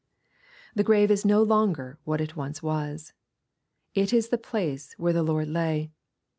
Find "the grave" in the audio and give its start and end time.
0.73-1.11